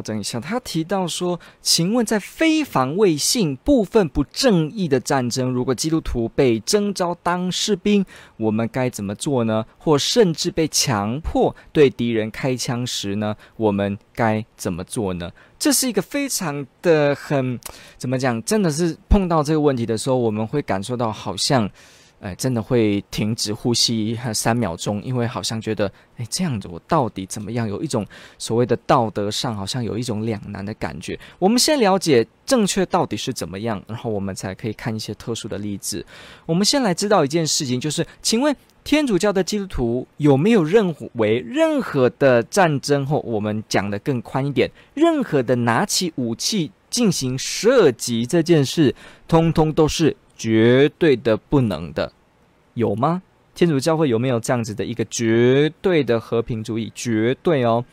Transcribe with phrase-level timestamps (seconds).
[0.00, 0.40] 调整一下。
[0.40, 8.04] 他提到说：“请问，在非防卫性、部分不正义的战争，如果基督徒被征召当士兵，
[8.38, 9.66] 我们该怎么做呢？
[9.76, 17.60] 或甚至被强迫对敌人开枪时呢，我们该怎么做呢？”这是一个非常的很
[17.98, 18.42] 怎么讲？
[18.44, 21.70] 真的是碰到这个问题的时候，我们会感受到好像。
[22.20, 27.66] 哎，真的会停止呼吸三秒钟，因为好像觉得，哎，这样子我到底怎么样？
[27.66, 28.06] 有一种
[28.38, 31.18] 所谓的道德上好像有一种两难的感觉。
[31.38, 36.04] 我们先了解正确到底是怎么样，然后我们才可以看一些特殊的例子。
[36.44, 48.94] 我们先来知道一件事情，就是，请问天主教的基督徒有没有认为任何的战争，或我们讲的更宽一点，任何的拿起武器进行射击这件事，
[49.26, 50.14] 通通都是？
[50.40, 52.10] 绝对的不能的，
[52.72, 53.20] 有吗？
[53.54, 56.90] 天主教会有没有这样子的一个绝对的和平主义？
[56.94, 57.84] 绝对哦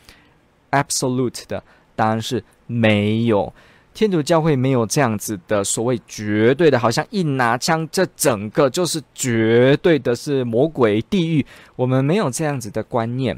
[0.70, 1.62] ，absolute 的
[1.94, 3.52] 答案是没有。
[3.92, 11.44] 天主教会没有这样子的所谓绝对的，好像一拿枪，这整个就是绝对的是魔鬼地狱。
[11.76, 13.36] 我们没有这样子的观念。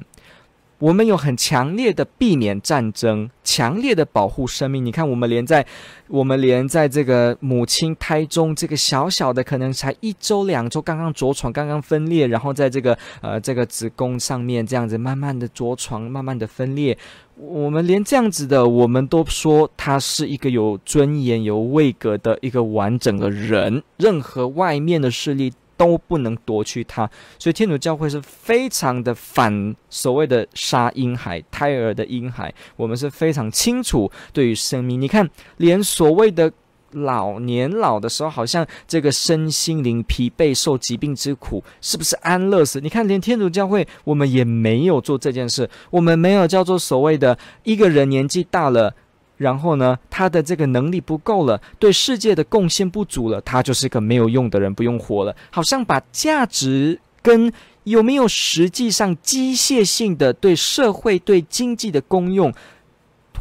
[0.81, 4.83] 我们有很强烈的避免战争，强烈的保护生命。
[4.83, 5.65] 你看，我们连在
[6.09, 16.97] 我们连在这个母亲胎中，这个小小的可能才一周两周，刚刚着床，刚刚分裂，然后在这个呃这个子宫上面这样子慢慢的着床，慢慢的分裂。
[17.37, 23.83] 我们连这样子的，我们都说他是一个有尊严、有位格的一个完整的人。
[23.99, 25.53] 任何外面的势力。
[25.81, 32.53] 都不能夺去它，所以天主教会是非常的反所谓的杀婴孩、胎儿的婴孩。
[32.77, 35.01] 我们是非常清楚对于生命。
[35.01, 35.27] 你看，
[35.57, 36.53] 连所谓的
[36.91, 42.79] 老年老的时候，好像这个身心灵疲惫、受疾病之苦，是不是安乐死？
[42.79, 48.95] 你看，连天主教会我们也没有做这件事，我们没有叫做所谓的一个人年纪大了。
[49.41, 55.35] 然后呢，他的这个能力不够了，对世界的贡献不足了，他就是个没有用的人，不用活了。
[55.51, 57.51] 好像把价值跟
[57.85, 62.53] 有没有实际上机械性的对社会、对经济的功用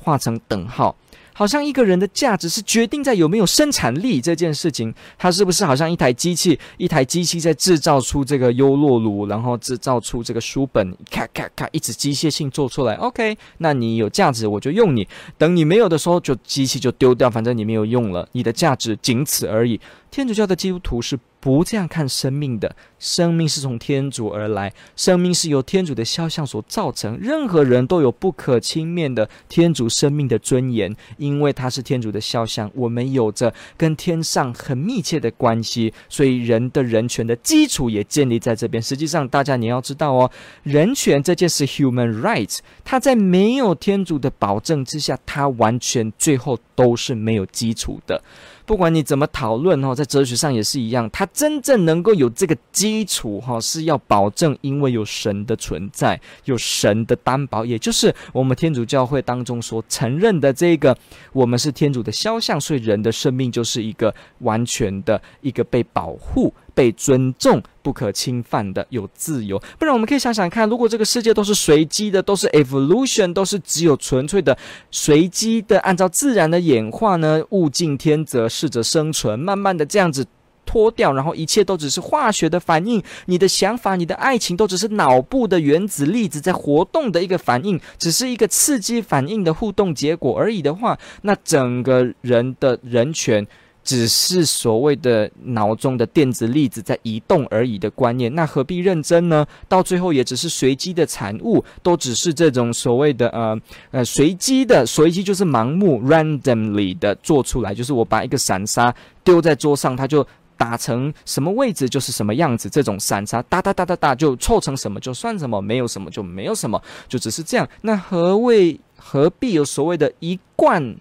[0.02, 0.96] 画成等号。
[1.40, 12.96] 好像一个人的价值是决定在有没有生产力这件事情，他是不是好像一台机器，一台机器在制造出这个优洛乳，然后制造出这个书本，咔咔咔，一直机械性做出来。
[12.96, 15.08] OK，那你有价值，我就用你。
[15.38, 19.80] 等你没有的时候，就机器就丢掉，反正你没有用了，你的价值仅此而已。
[20.12, 38.84] 天主教的基督徒是不这样看生命的，生命是从天主而来，生命是由天主的肖像所造成，任何人都有不可轻蔑的天主生命的尊严，因为他是天主的肖像，我们有着跟天上很密切的关系，所以人的人权的基础也建立在这边。
[38.84, 40.30] 实际上，大家你要知道哦，
[40.64, 48.22] 人权这件事 （human rights），它在没有天主的保证之下，它完全最后都是没有基础的。
[48.70, 60.96] 不管你怎么讨论哈，在哲学上也是一样，它真正能够有这个基础哈，是要保证，因为有神的存在，有神的担保，也就是我们天主教会当中所承认的这个，
[61.34, 66.54] 我们是天主的肖像，所以人的生命就是一个完全的一个被保护。
[66.80, 74.58] 被尊重、不可侵犯的、有自由，不然我们可以想想看，如果这个世界都是随机的，都是 evolution，都是只有纯粹的
[74.90, 80.26] 随机的，按照自然的演化呢，物竞天择，适者生存，慢慢的这样子
[80.66, 93.46] 脱掉，然后一切都只是化学的反应，你的想法、你的爱情都只是脑部的原子粒子在活动的一个反应，只是一个刺激反应的互动结果而已的话，那整个人的人权。
[93.90, 99.44] 只是所谓的脑中的电子粒子在移动而已的观念，那何必认真呢？
[99.68, 103.60] 到最后也只是随机的产物，都只是这种所谓的呃
[103.90, 108.94] 呃随机的，随机就是盲目 randomly 的做出来，就是我把一个散沙
[109.24, 110.24] 丢在桌上，它就
[110.56, 117.68] 打成什么位置就是什么样子，这种散沙哒哒哒哒哒就凑成什么就算什么，没有什么就没有什么，就只是这样。
[117.82, 120.96] 那何谓何必有所谓的一贯？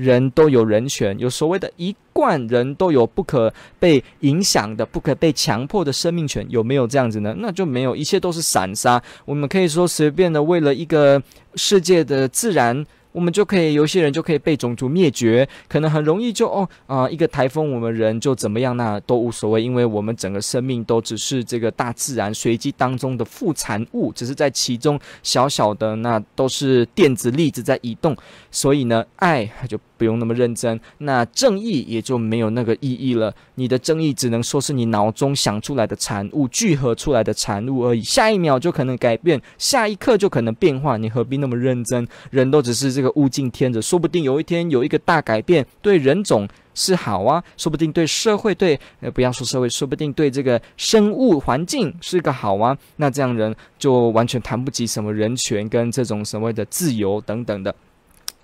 [0.00, 7.34] 人都有人权，有所谓的一贯人都有不可被影响的、不可被强迫的生命权，有没有这样子呢？
[7.38, 9.02] 那就没有，一切都是散沙。
[9.24, 11.22] 我们可以说随便的为了一个
[11.54, 28.16] 世界的自然我们就可以有些人就可以被种族灭绝，可能很容易就哦啊、一个台风我们人就怎么样，那都无所谓，因为我们整个生命都只是这个大自然随机当中的副产物，只是在其中小小的那都是电子粒子在移动，
[28.52, 33.30] 所以呢，爱就不用那么认真，那正义也就没有那个意义了。
[33.56, 42.08] 你的正义只能说是你脑中想出来的产物，聚合出来的产物而已，下一秒就可能改变，下一刻就可能变化，你何必那么认真？
[42.30, 57.74] 人都只是这个物竞天择，说不定有一天有一个大改变，对人种是好啊，说不定对社会对呃不要说社会，说不定对这个生物环境是个好啊，那这样人就完全谈不及什么人权跟这种所谓的自由等等的，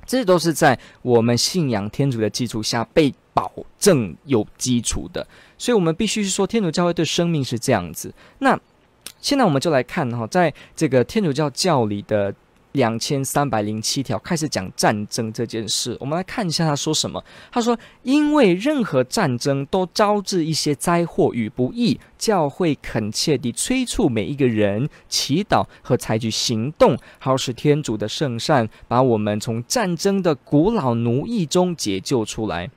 [0.07, 5.27] 这都是在我们信仰天主的基础下被保证有基础的，
[5.59, 8.13] 所以我们必须说天主教会对生命是这样子。
[8.39, 8.59] 那
[9.21, 12.35] 现在我们就来看哈，在这个天主教教理的。
[12.77, 17.23] 两千三百零七条开始讲战争这件事，我们来看一下他说什么。
[17.51, 32.71] 他说：“因为任何战争都招致一些灾祸与不义，教会恳切地催促每一个人祈祷和采取行动，好使天主的圣善把我们从战争的古老奴役中解救出来。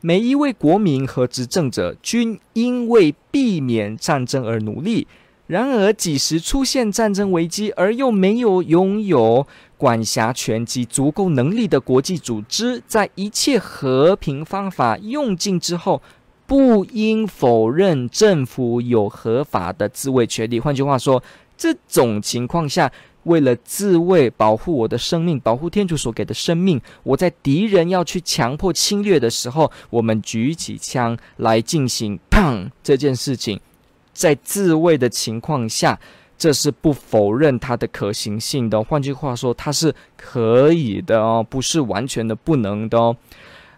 [0.00, 5.06] 每一位国民和执政者均因为避免战争而努力。”
[5.46, 9.46] 然而，几时出现战争危机，而又没有拥有
[9.76, 16.00] 管辖权及足够能力的国际组织，在一切和平方法用尽之后，
[16.46, 20.58] 不应否认政府有合法的自卫权利。
[20.58, 21.22] 换句话说，
[21.58, 22.90] 这种情况下，
[23.24, 33.60] 为了自卫、保护我的生命、保护天主所给的生命，我在敌人要去强迫侵略的时候，我们举起枪来进行砰这件事情。
[34.14, 35.98] 在自卫的情况下，
[36.38, 38.82] 这是不否认它的可行性的。
[38.82, 43.16] 换句话说，它是可以的哦，不是完全的不能的哦。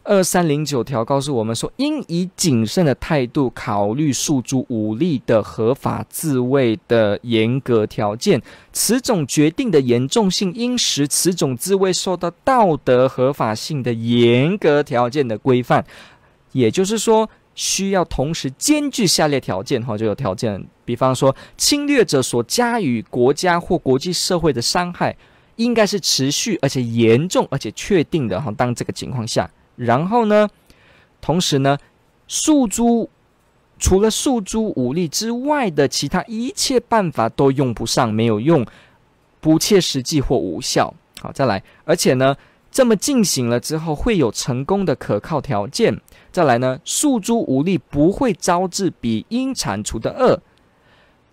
[0.05, 8.41] 二三零九条告诉我们说，应以谨慎的态度考虑诉诸武力的合法自卫的严格条件。
[8.73, 15.85] 此种决定的严重性，应使此种自卫受到道德合法性的严格条件的规范。
[16.53, 17.29] 也就是说。
[17.57, 20.65] 需要同时兼具下列条件，哈，就有条件。
[20.85, 25.17] 比方说，侵略者所加于国家或国际社会的伤害，
[25.57, 28.53] 应该是持续而且严重而且确定的，哈。
[28.57, 30.49] 当这个情况下，然后呢，
[31.21, 31.77] 同时呢，
[32.29, 33.11] 诉诸
[33.79, 38.65] 除了诉诸武力之外的其他一切办法都用不上，没有用，
[39.41, 40.95] 不切实际或无效。
[41.21, 42.37] 好，再来，而且呢，
[42.77, 45.99] 这么进行了之后，会有成功的可靠条件。
[46.31, 50.39] 再来呢，诉诸武力不会招致比应铲除的恶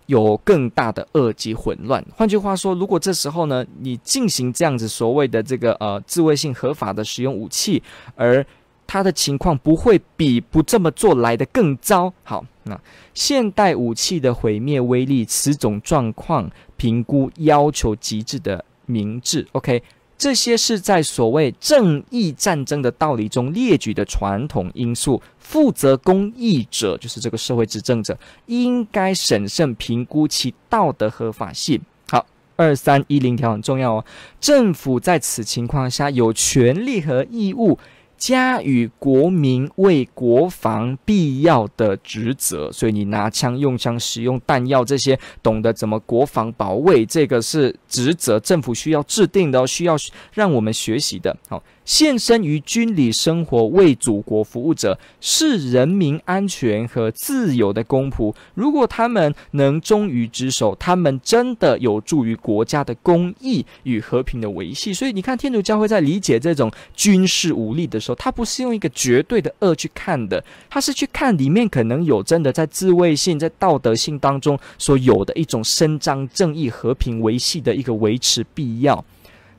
[0.06, 2.02] 有更大的恶及混乱。
[2.16, 7.82] 换句话说，如果这时候呢，你进行这样子所谓的这个呃自卫性合法的使用武器，
[8.16, 8.42] 而
[8.86, 12.10] 它的情况不会比不这么做来得更糟。
[12.22, 12.80] 好，那
[13.12, 19.46] 现代武器的毁灭威力，此种状况评估要求极致的明智。
[19.52, 19.82] OK。
[20.16, 25.20] 这些是在所谓正义战争的道理中列举的传统因素。
[25.38, 31.78] 负责公益者，就是这个社会执政者，应该审慎评估其道德合法性。
[32.08, 32.24] 好，
[32.56, 34.04] 二三一零条很重要哦。
[34.40, 37.78] 政府在此情况下有权利和义务。
[38.26, 49.94] 家与国民为国防必要的职责，所以你拿枪用枪、使用弹药这些，懂得怎么国防保卫，这个是职责，政府需要制定的，需要
[50.32, 51.36] 让我们学习的。
[51.50, 51.62] 好。
[51.84, 58.34] 献身于军旅生活、为祖国服务者，是人民安全和自由的公仆。
[58.54, 64.94] 如果他们能忠于职守，他们真的有助于国家的公义与和平的维系。
[64.94, 79.04] 所以，你看，天主教会在理解这种军事武力的时候，他不是用一个绝对的恶去看的，他是去看里面可能有真的在自卫性、在道德性当中所有的一种伸张正义、和平维系的一个维持必要。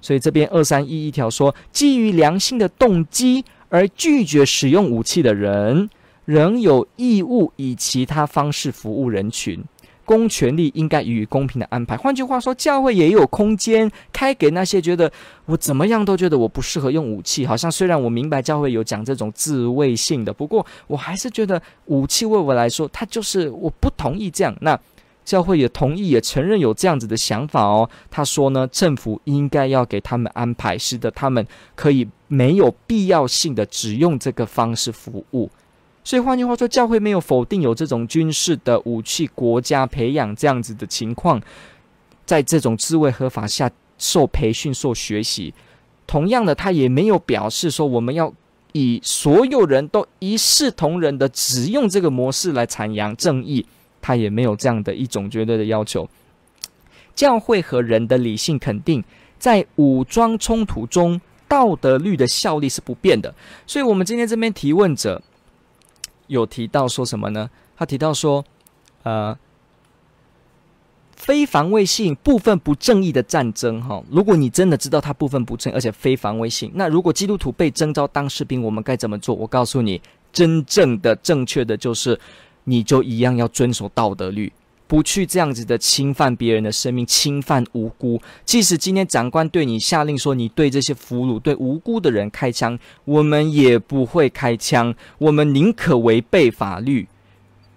[0.05, 5.89] 所以这边二三一一条说，基于良心的动机而拒绝使用武器的人，
[6.25, 9.59] 仍有义务以其他方式服务人群。
[10.05, 11.97] 公权力应该予以公平的安排。
[11.97, 15.11] 换句话说，教会也有空间开给那些觉得
[15.47, 17.43] 我怎么样都觉得我不适合用武器。
[17.43, 24.55] 好像虽然我明白教会有讲这种自卫性的，不过我还是觉得武器为我来说，它就是我不同意这样。
[24.61, 24.79] 那。
[25.25, 27.89] 教会也同意，也承认有这样子的想法哦。
[28.11, 35.49] 他说呢，政府应该要给他们安排，使得他们可以没有必要性的只用这个方式服务。
[36.03, 41.41] 所以换句话说，教会没有否定有这种军事的武器国家培养这样子的情况，
[42.27, 45.51] 在这种自卫合法下受培训、受学习。
[46.05, 48.31] 同样的，他也没有表示说我们要
[48.73, 53.65] 以所有人都一视同仁的只用这个模式来阐扬正义，
[54.05, 56.07] 他也没有这样的一种绝对的要求。
[57.15, 59.03] 教会和人的理性肯定，
[59.39, 63.33] 在武装冲突中，道德律的效力是不变的。
[63.65, 65.23] 所以，我们今天这边提问者
[66.27, 67.49] 有提到说什么呢？
[67.75, 68.45] 他提到说，
[69.01, 69.35] 呃。
[71.15, 79.33] 非防卫性、部分不正义的战争，哈，如果你真的知道它部分不正，而且非防卫性，那如果基督徒被征召当士兵，我们该怎么做？
[79.33, 79.99] 我告诉你，
[80.31, 82.19] 真正的正确的就是，
[82.65, 84.51] 你就一样要遵守道德律，
[84.85, 88.21] 不去这样子的侵犯别人的生命，侵犯无辜。
[88.43, 97.07] 即使今天长官对你下令说，你对这些俘虏、对无辜的人开枪，我们也不会开枪，我们宁可违背法律。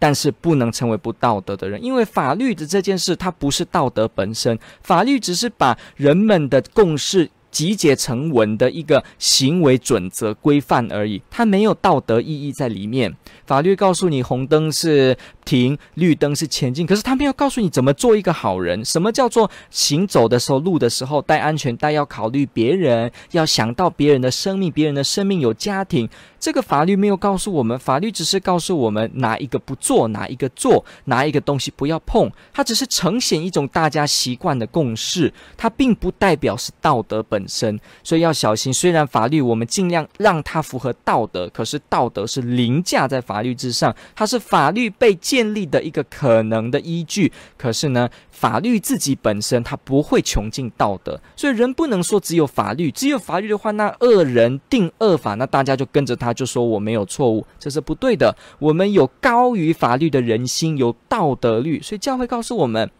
[0.00, 13.14] 但是不能成为不道德的人，因为法律的这件事，它不是道德本身，法律只是把人们的共识集结成文的一个行为准则规范而已，它没有道德意义在里面。
[13.46, 15.16] 法律告诉你红灯是
[15.48, 18.84] 停，绿灯是前进，可是他没有告诉你怎么做一个好人。
[18.84, 26.06] 什么叫做行走的时候、路的时候戴安全带，要考虑别人，要想到别人的生命，别人的生命有家庭。
[26.38, 32.30] 这个法律没有告诉我们，法律只是告诉我们哪一个不做，哪一个做，哪一个东西不要碰。
[32.52, 37.80] 它只是呈现一种大家习惯的共识，它并不代表是道德本身。
[38.04, 38.72] 所以要小心。
[38.72, 47.32] 虽然法律我们尽量让它符合道德，可是道德是凌驾在法律之上，它是法律被建建立的一个可能的依据。
[47.56, 56.28] 可是呢，法律自己本身它不会穷尽道德，所以人不能说只有法律，只有法律的话，那恶人定恶法，那大家就跟着他。
[56.28, 58.36] 他就说我没有错误，这是不对的。
[58.58, 62.90] 我们有高于法律的人心，有道德律，所以教会告诉我们，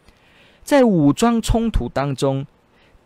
[0.65, 2.47] 在武装冲突当中，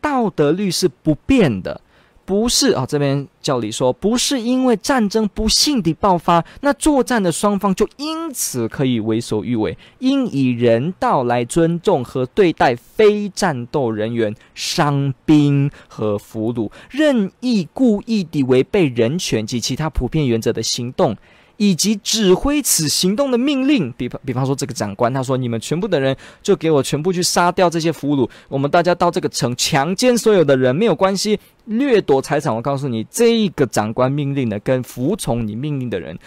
[0.00, 1.80] 道德律是不变的。
[2.24, 21.16] 不是啊，这边教理说，不是因为战争不幸地爆发，那作战的双方就因此可以为所欲为，应以人道来尊重和对待非战斗人员、伤兵和俘虏，任意故意地违背人权及其他普遍原则的行动。
[21.56, 36.18] 以及指挥此行动的命令，比方比方说这个长官，他说：“你们全部的人就给我全部去杀掉这些俘虏，我们大家到这个城强奸所有的人没有关系，掠夺财产。”我告诉你，这个长官命令的跟服从你命令的人，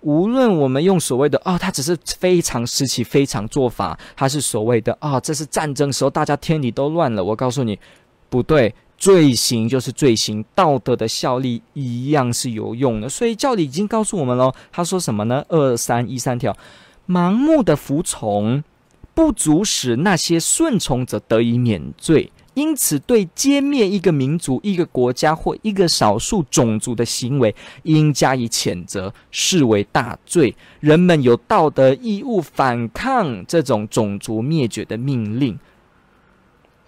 [0.00, 7.78] 无论我们用所谓的“哦，他只是非常时期非常做法”，他是所谓的“啊、哦，这是战争时候大家天理都乱了”，我告诉你，
[8.28, 8.74] 不对。
[8.96, 13.08] 罪行就是罪行，道德的效力一样是有用的。
[13.08, 15.44] 所以教理已经告诉我们喽，他说什么呢？
[15.48, 16.56] 二三一三条，
[17.06, 18.62] 盲目的服从
[19.14, 30.54] 不足使那些顺从者得以免罪，因此对歼灭一个民族、一个国家或一个少数种族的行为，应加以谴责，视为大罪。
[30.80, 35.58] 人们有道德义务反抗这种种族灭绝的命令。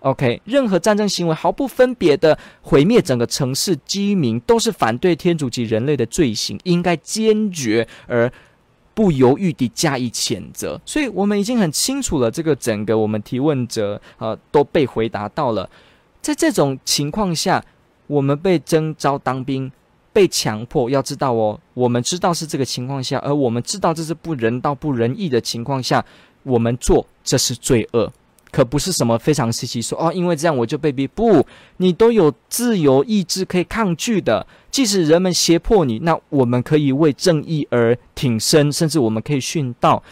[0.00, 8.30] OK，任何战争行为毫不分别的毁灭整个城市居民，都是反对天主及人类的罪行，应该坚决而
[8.94, 10.80] 不犹豫地加以谴责。
[10.84, 15.68] 所以，我们已经很清楚了，这个整个我们提问者呃都被回答到了。
[16.20, 17.64] 在这种情况下，
[18.06, 19.70] 我们被征召当兵，
[20.12, 26.04] 被强迫，要知道哦，我们知道是这个情况下，而我们知道这是不人道、不仁义的情况下，
[26.44, 28.12] 我们做这是罪恶。
[28.56, 31.06] 可不是什么非常时期说哦，因为这样我就被逼。
[31.06, 31.46] 不，
[31.76, 34.46] 你都有自由意志可以抗拒的。
[34.70, 40.02] 即使人们胁迫你，那我们可以为正义而挺身，甚至我们可以殉道。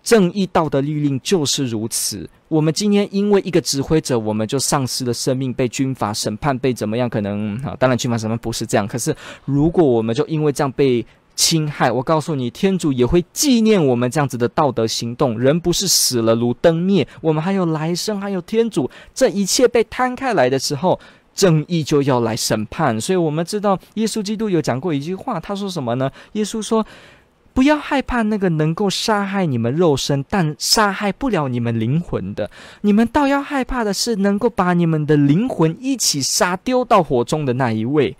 [0.00, 2.30] 正义道德律令就是如此。
[2.46, 7.10] 我们今天因为一个指挥者，我们就丧失了生命，被军法审判，被怎么样？
[7.10, 8.86] 可能啊，当然军法审判不是这样。
[8.86, 9.12] 可是
[9.44, 11.04] 如果我们就因为这样被
[11.40, 15.40] 侵害，我告诉你，天主也会纪念我们这样子的道德行动。
[15.40, 18.90] 人不是死了如灯灭，我们还有来生，还有天主。
[19.14, 21.00] 这一切被摊开来的时候，
[21.34, 23.00] 正义就要来审判。
[23.00, 26.12] 所以，我们知道耶稣基督有讲过一句话，他说什么呢？
[26.32, 26.84] 耶稣说
[27.54, 32.50] ：“不要害怕那个能够杀害你们肉身，但杀害不了你们灵魂的。
[32.82, 38.14] 你们倒要害怕的是，能够把你们的灵魂一起杀丢到火中的那一位。”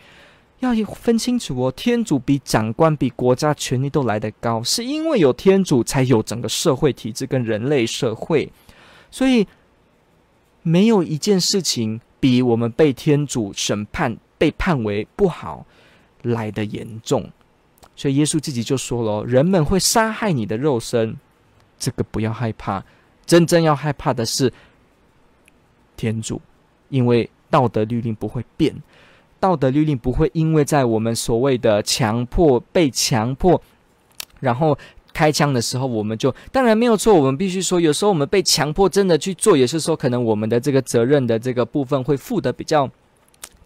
[0.61, 8.51] 要分清楚哦，天主比长官、比国家权力都来得高，是因为有天主，才有整个社会体制跟人类社会。
[9.11, 9.47] 所以，
[10.63, 15.65] 没有一件事情比我们被天主审判、被判为不好
[16.23, 17.31] 来得严重。
[17.97, 21.17] 所以，耶稣自己就说了：“人们会杀害你的肉身，
[21.79, 22.85] 这个不要害怕，
[23.25, 24.53] 真正要害怕的是
[25.97, 26.41] 天主，
[26.91, 28.75] 因为道德律令不会变。”
[29.41, 33.61] 道德律令不会因为在我们所谓的强迫、被强迫，
[34.39, 34.79] 然后
[35.13, 37.15] 开枪的时候，我们就当然没有错。
[37.15, 42.89] 我们必须说，有时候我们被强迫真的去做，也是说可能我们的这个责任的这个部分会负的比较。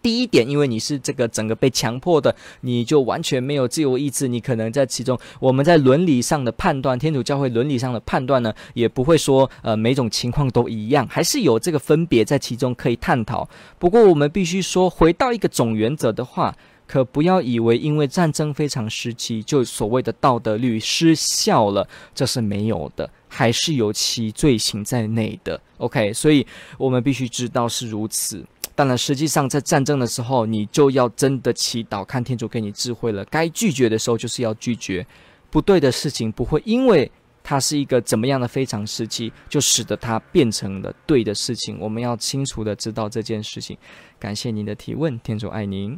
[0.05, 13.49] 第一点，因为你是这个整个被强迫的，你就完全没有自由意志，你可能在其中，我们在伦理上的判断，天主教会伦理上的判断呢，也不会说呃每种情况都一样，还是有这个分别在其中可以探讨。
[13.79, 25.59] 不过我们必须说，回到一个总原则的话，可不要以为因为战争非常时期就所谓的道德律失效了，这是没有的，还是有其罪行在内的。
[25.77, 26.45] OK，所以
[26.77, 28.45] 我们必须知道是如此。
[28.75, 33.23] 当然，实际上在战争的时候，你就要真的祈祷，看天主给你智慧了。
[33.25, 35.07] 该拒绝的时候，就是要拒绝。
[35.49, 37.09] 不对的事情不会因为
[37.41, 41.77] 它是一个怎么样的非常时期，就使得它变成了对的事情。
[41.79, 43.77] 我们要清楚的知道这件事情。
[44.19, 45.97] 感谢您的提问，天主爱您。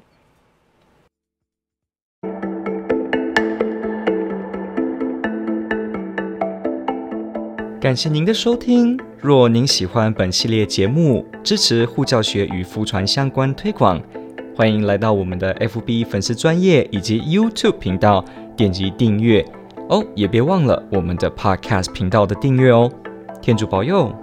[7.80, 9.00] 感谢您的收听。
[9.20, 14.02] 若您喜欢本系列节目，支持护教学与福传相关推广，
[14.54, 18.22] 欢迎来到我们的 FB 粉丝专业以及 YouTube 频道，
[18.58, 19.46] 点击订阅
[19.88, 22.92] 哦，也别忘了我们的 Podcast 频道的订阅哦。
[23.42, 24.14] 天主保佑。